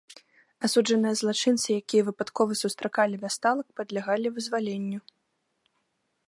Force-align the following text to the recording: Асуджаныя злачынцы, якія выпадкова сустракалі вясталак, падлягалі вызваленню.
Асуджаныя 0.67 1.17
злачынцы, 1.19 1.67
якія 1.83 2.03
выпадкова 2.07 2.57
сустракалі 2.63 3.15
вясталак, 3.27 3.67
падлягалі 3.81 4.27
вызваленню. 4.39 4.99